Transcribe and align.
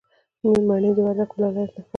مڼې 0.67 0.91
د 0.97 0.99
وردګو 1.05 1.35
ولایت 1.37 1.71
نښان 1.73 1.83
دی. 1.85 1.89